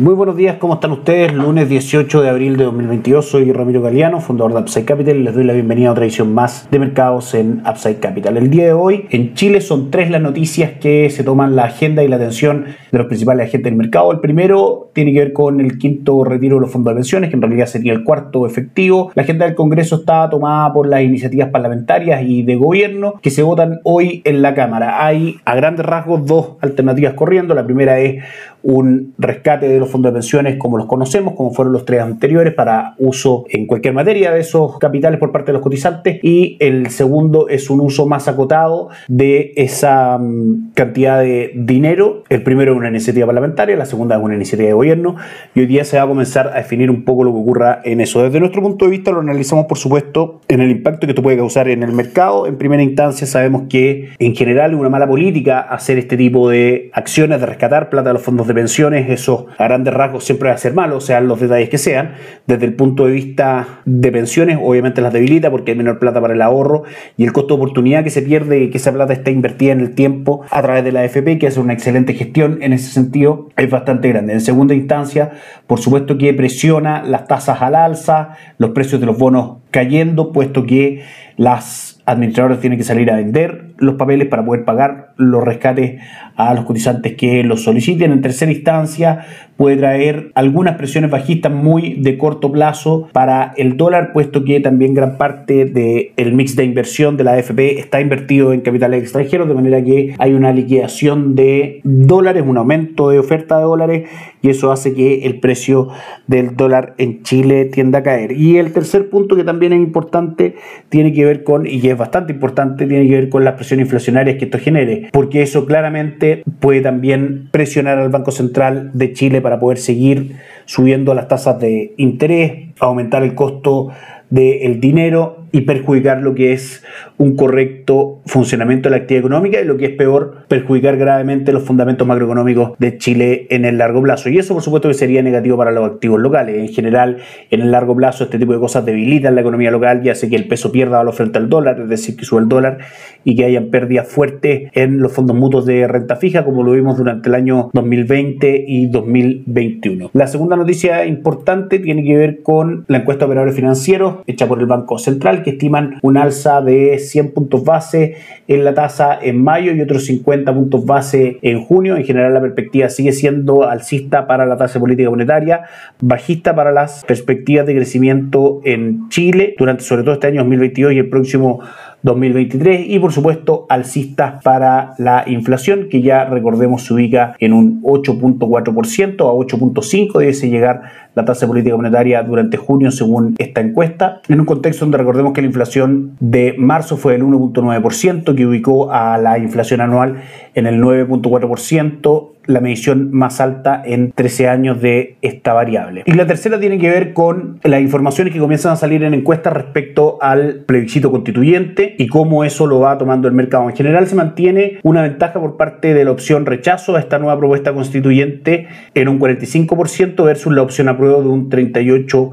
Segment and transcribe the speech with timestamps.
[0.00, 1.34] Muy buenos días, ¿cómo están ustedes?
[1.34, 5.44] Lunes 18 de abril de 2022, soy Ramiro Galeano, fundador de Upside Capital les doy
[5.44, 8.38] la bienvenida a otra edición más de mercados en Upside Capital.
[8.38, 12.02] El día de hoy en Chile son tres las noticias que se toman la agenda
[12.02, 14.10] y la atención de los principales agentes del mercado.
[14.10, 17.36] El primero tiene que ver con el quinto retiro de los fondos de pensiones, que
[17.36, 19.12] en realidad sería el cuarto efectivo.
[19.14, 23.42] La agenda del Congreso está tomada por las iniciativas parlamentarias y de gobierno que se
[23.42, 25.04] votan hoy en la Cámara.
[25.04, 27.54] Hay a grandes rasgos dos alternativas corriendo.
[27.54, 28.24] La primera es
[28.62, 32.54] un rescate de los fondos de pensiones como los conocemos, como fueron los tres anteriores,
[32.54, 36.18] para uso en cualquier materia de esos capitales por parte de los cotizantes.
[36.22, 42.24] Y el segundo es un uso más acotado de esa mm, cantidad de dinero.
[42.28, 45.16] El primero es una iniciativa parlamentaria, la segunda es una iniciativa de gobierno.
[45.54, 48.00] Y hoy día se va a comenzar a definir un poco lo que ocurra en
[48.00, 48.22] eso.
[48.22, 51.36] Desde nuestro punto de vista lo analizamos, por supuesto, en el impacto que esto puede
[51.36, 52.46] causar en el mercado.
[52.46, 56.90] En primera instancia sabemos que en general es una mala política hacer este tipo de
[56.92, 59.10] acciones de rescatar plata de los fondos de pensiones.
[59.10, 62.14] Eso a grandes rasgos siempre va a ser malo, sean los detalles que sean.
[62.46, 66.34] Desde el punto de vista de pensiones, obviamente las debilita porque hay menor plata para
[66.34, 66.84] el ahorro
[67.16, 69.80] y el costo de oportunidad que se pierde y que esa plata está invertida en
[69.80, 73.48] el tiempo a través de la AFP, que hace una excelente gestión en ese sentido,
[73.56, 74.32] es bastante grande.
[74.32, 75.30] En segunda instancia,
[75.66, 80.64] por supuesto que presiona las tasas al alza, los precios de los bonos cayendo, puesto
[80.64, 81.04] que
[81.36, 86.00] las administradoras tienen que salir a vender los papeles para poder pagar los rescates
[86.36, 88.12] a los cotizantes que los soliciten.
[88.12, 94.12] En tercera instancia, puede traer algunas presiones bajistas muy de corto plazo para el dólar,
[94.12, 98.60] puesto que también gran parte del mix de inversión de la AFP está invertido en
[98.60, 103.64] capitales extranjeros, de manera que hay una liquidación de dólares, un aumento de oferta de
[103.64, 104.08] dólares,
[104.42, 105.88] y eso hace que el precio
[106.26, 108.32] del dólar en Chile tienda a caer.
[108.32, 110.54] Y el tercer punto que también es importante
[110.88, 114.36] tiene que ver con, y es bastante importante, tiene que ver con las presiones inflacionarias
[114.36, 119.60] que esto genere, porque eso claramente puede también presionar al Banco Central de Chile para
[119.60, 123.88] poder seguir subiendo las tasas de interés, aumentar el costo
[124.30, 126.84] del dinero y perjudicar lo que es
[127.18, 131.64] un correcto funcionamiento de la actividad económica y lo que es peor, perjudicar gravemente los
[131.64, 134.28] fundamentos macroeconómicos de Chile en el largo plazo.
[134.28, 136.56] Y eso por supuesto que sería negativo para los activos locales.
[136.56, 137.18] En general,
[137.50, 140.36] en el largo plazo este tipo de cosas debilitan la economía local y hace que
[140.36, 142.78] el peso pierda valor frente al dólar, es decir, que sube el dólar
[143.24, 146.96] y que hayan pérdidas fuertes en los fondos mutuos de renta fija, como lo vimos
[146.96, 150.10] durante el año 2020 y 2021.
[150.12, 154.60] La segunda noticia importante tiene que ver con la encuesta de operadores financieros hecha por
[154.60, 158.16] el Banco Central que estiman un alza de 100 puntos base
[158.48, 161.96] en la tasa en mayo y otros 50 puntos base en junio.
[161.96, 165.62] En general la perspectiva sigue siendo alcista para la tasa política monetaria,
[166.00, 170.98] bajista para las perspectivas de crecimiento en Chile durante sobre todo este año 2022 y
[170.98, 171.60] el próximo
[172.02, 177.82] 2023 y por supuesto alcista para la inflación que ya recordemos se ubica en un
[177.82, 180.82] 8.4% a 8.5 debe llegar
[181.14, 184.20] la tasa política monetaria durante junio según esta encuesta.
[184.28, 188.92] En un contexto donde recordemos que la inflación de marzo fue del 1.9% que ubicó
[188.92, 190.22] a la inflación anual
[190.54, 196.02] en el 9.4% la medición más alta en 13 años de esta variable.
[196.06, 199.52] Y la tercera tiene que ver con las informaciones que comienzan a salir en encuestas
[199.52, 203.68] respecto al plebiscito constituyente y cómo eso lo va tomando el mercado.
[203.68, 207.38] En general se mantiene una ventaja por parte de la opción rechazo a esta nueva
[207.38, 212.32] propuesta constituyente en un 45% versus la opción apruebo de un 38%.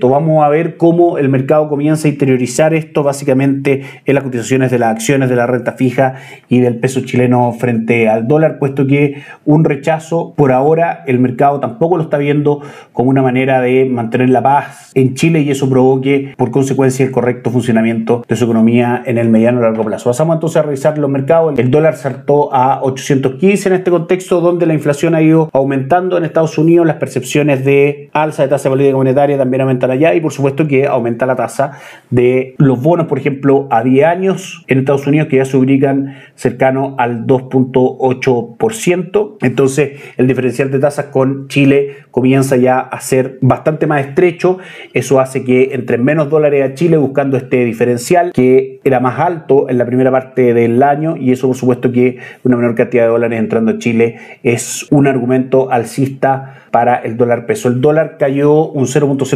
[0.00, 4.78] Vamos a ver cómo el mercado comienza a interiorizar esto básicamente en las cotizaciones de
[4.78, 6.16] las acciones de la renta fija
[6.48, 11.60] y del peso chileno frente al dólar, puesto que un rechazo por ahora el mercado
[11.60, 12.60] tampoco lo está viendo
[12.92, 17.10] como una manera de mantener la paz en Chile y eso provoque por consecuencia el
[17.10, 20.10] correcto funcionamiento de su economía en el mediano y largo plazo.
[20.10, 21.58] Pasamos entonces a revisar los mercados.
[21.58, 26.24] El dólar saltó a 815 en este contexto donde la inflación ha ido aumentando en
[26.24, 30.20] Estados Unidos, las percepciones de alza de tasa de política monetaria también aumentar allá y
[30.20, 31.78] por supuesto que aumenta la tasa
[32.10, 36.16] de los bonos, por ejemplo, a 10 años en Estados Unidos que ya se ubican
[36.34, 39.36] cercano al 2.8%.
[39.42, 44.58] Entonces el diferencial de tasas con Chile comienza ya a ser bastante más estrecho.
[44.92, 49.68] Eso hace que entre menos dólares a Chile buscando este diferencial que era más alto
[49.68, 53.10] en la primera parte del año y eso por supuesto que una menor cantidad de
[53.10, 57.68] dólares entrando a Chile es un argumento alcista para el dólar peso.
[57.68, 58.86] El dólar cayó un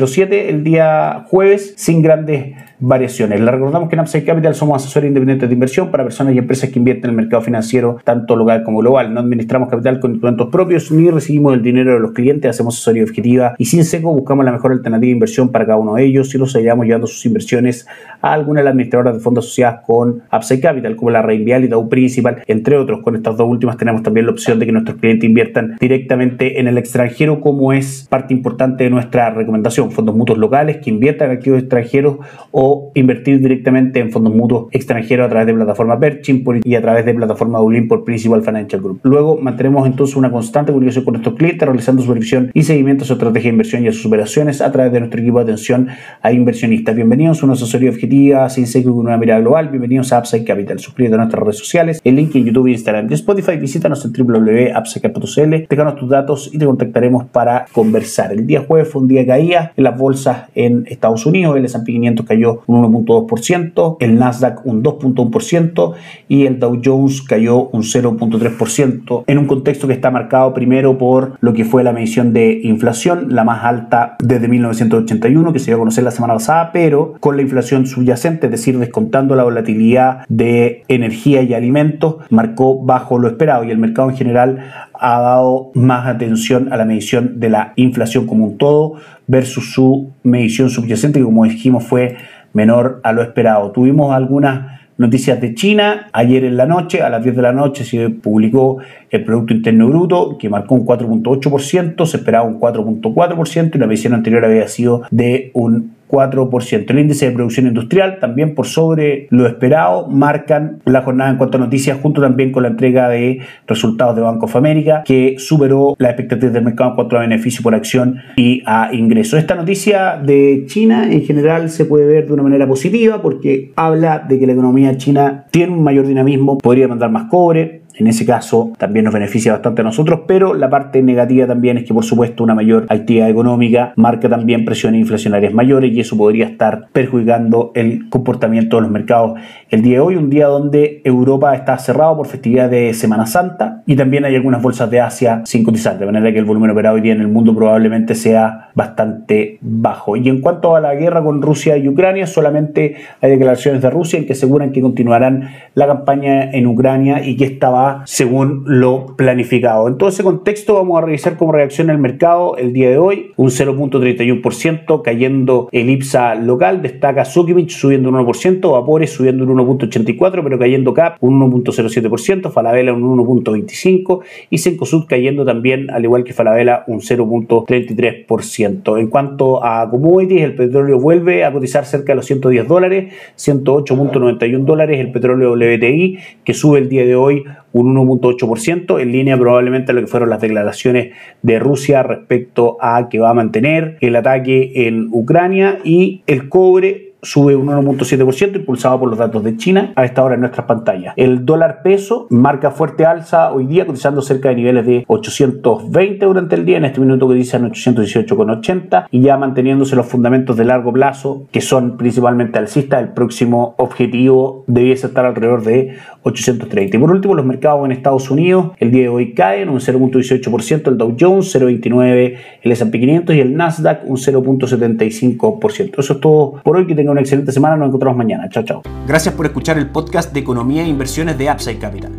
[0.08, 3.40] 0.07 el día jueves sin grandes variaciones.
[3.40, 6.70] Le recordamos que en Upside Capital somos asesores independientes de inversión para personas y empresas
[6.70, 9.12] que invierten en el mercado financiero tanto local como global.
[9.12, 13.02] No administramos capital con instrumentos propios ni recibimos el dinero de los clientes, hacemos asesoría
[13.02, 16.34] objetiva y sin seco buscamos la mejor alternativa de inversión para cada uno de ellos
[16.34, 17.86] y los ayudamos llevando sus inversiones
[18.20, 21.68] a alguna de las administradoras de fondos asociadas con Upside Capital, como la Reinvial y
[21.68, 23.00] Dow Principal, entre otros.
[23.02, 26.68] Con estas dos últimas tenemos también la opción de que nuestros clientes inviertan directamente en
[26.68, 29.90] el extranjero, como es parte importante de nuestra recomendación.
[29.98, 32.18] Fondos mutuos locales que inviertan activos extranjeros
[32.52, 37.04] o invertir directamente en fondos mutuos extranjeros a través de plataforma Perchin y a través
[37.04, 39.00] de plataforma Dublin por Principal Financial Group.
[39.02, 43.14] Luego mantenemos entonces una constante comunicación con nuestros clientes, realizando supervisión y seguimiento a su
[43.14, 45.88] estrategia de inversión y a sus operaciones a través de nuestro equipo de atención
[46.22, 46.94] a inversionistas.
[46.94, 49.68] Bienvenidos a una asesoría objetiva, sin seco con una mirada global.
[49.68, 50.78] Bienvenidos a Upside Capital.
[50.78, 53.56] Suscríbete a nuestras redes sociales, el link en YouTube, Instagram y Spotify.
[53.56, 58.30] Visítanos en www.upsidecapital.cl, déjanos tus datos y te contactaremos para conversar.
[58.30, 61.56] El día jueves fue un día caída en las bolsas en Estados Unidos.
[61.56, 65.94] El S&P 500 cayó un 1.2%, el Nasdaq un 2.1%
[66.28, 71.36] y el Dow Jones cayó un 0.3% en un contexto que está marcado primero por
[71.40, 75.76] lo que fue la medición de inflación, la más alta desde 1981 que se dio
[75.76, 80.24] a conocer la semana pasada, pero con la inflación subyacente, es decir, descontando la volatilidad
[80.28, 85.70] de energía y alimentos, marcó bajo lo esperado y el mercado en general ha dado
[85.74, 88.94] más atención a la medición de la inflación como un todo
[89.28, 92.16] versus su medición subyacente que como dijimos fue
[92.52, 93.70] menor a lo esperado.
[93.70, 96.08] Tuvimos algunas noticias de China.
[96.12, 98.78] Ayer en la noche, a las 10 de la noche, se publicó
[99.10, 104.14] el Producto Interno Bruto, que marcó un 4.8%, se esperaba un 4.4% y la medición
[104.14, 106.90] anterior había sido de un 4%.
[106.90, 111.58] El índice de producción industrial, también por sobre lo esperado, marcan la jornada en cuanto
[111.58, 115.94] a noticias, junto también con la entrega de resultados de Banco of America, que superó
[115.98, 119.38] las expectativas del mercado en cuanto a beneficio por acción y a ingresos.
[119.38, 124.24] Esta noticia de China en general se puede ver de una manera positiva porque habla
[124.28, 128.24] de que la economía china tiene un mayor dinamismo, podría mandar más cobre, en ese
[128.24, 132.04] caso también nos beneficia bastante a nosotros, pero la parte negativa también es que por
[132.04, 137.72] supuesto una mayor actividad económica marca también presiones inflacionarias mayores y eso podría estar perjudicando
[137.74, 139.38] el comportamiento de los mercados
[139.70, 143.82] el día de hoy, un día donde Europa está cerrado por festividad de Semana Santa
[143.86, 146.96] y también hay algunas bolsas de Asia sin cotizar, de manera que el volumen operado
[146.96, 150.16] hoy día en el mundo probablemente sea bastante bajo.
[150.16, 154.18] Y en cuanto a la guerra con Rusia y Ucrania, solamente hay declaraciones de Rusia
[154.18, 159.16] en que aseguran que continuarán la campaña en Ucrania y que esta va según lo
[159.16, 159.88] planificado.
[159.88, 163.32] En todo ese contexto vamos a revisar cómo reacciona el mercado el día de hoy,
[163.36, 170.42] un 0.31% cayendo el IPSA local, destaca Sukimich subiendo un 1%, Vapores subiendo un 1.84%,
[170.42, 174.20] pero cayendo CAP un 1.07%, Falabella un 1.25%
[174.50, 178.98] y Sencosud cayendo también, al igual que Falabella, un 0.33%.
[178.98, 184.64] En cuanto a commodities, el petróleo vuelve a cotizar cerca de los 110 dólares, 108.91
[184.64, 187.44] dólares el petróleo WTI, que sube el día de hoy
[187.78, 193.08] un 1.8%, en línea probablemente a lo que fueron las declaraciones de Rusia respecto a
[193.08, 199.00] que va a mantener el ataque en Ucrania y el cobre sube un 1.7% impulsado
[199.00, 201.14] por los datos de China a esta hora en nuestras pantallas.
[201.16, 206.54] El dólar peso marca fuerte alza hoy día cotizando cerca de niveles de 820 durante
[206.54, 210.92] el día, en este minuto que dicen 818,80 y ya manteniéndose los fundamentos de largo
[210.92, 216.96] plazo que son principalmente alcistas, el próximo objetivo debiese estar alrededor de 830.
[216.96, 220.88] Y por último los mercados en Estados Unidos el día de hoy caen un 0.18%
[220.88, 225.98] el Dow Jones, 0.29 el S&P 500 y el Nasdaq un 0.75%.
[225.98, 227.76] Eso es todo por hoy, que tengo una excelente semana.
[227.76, 228.48] Nos encontramos mañana.
[228.48, 228.82] Chao, chao.
[229.06, 232.12] Gracias por escuchar el podcast de Economía e Inversiones de Upside Capital.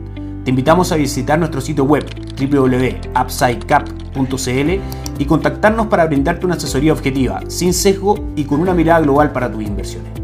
[0.44, 2.06] Te invitamos a visitar nuestro sitio web
[2.40, 9.32] www.upsidecap.cl y contactarnos para brindarte una asesoría objetiva, sin sesgo y con una mirada global
[9.32, 10.19] para tus inversiones.